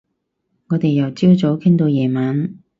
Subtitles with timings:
[0.69, 2.57] 我哋由朝早傾到夜晚